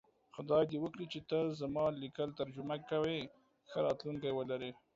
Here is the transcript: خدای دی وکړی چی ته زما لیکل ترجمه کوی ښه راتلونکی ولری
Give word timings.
خدای 0.35 0.63
دی 0.69 0.77
وکړی 0.79 1.05
چی 1.13 1.19
ته 1.29 1.39
زما 1.61 1.85
لیکل 2.01 2.29
ترجمه 2.39 2.75
کوی 2.89 3.19
ښه 3.69 3.79
راتلونکی 3.87 4.31
ولری 4.33 4.71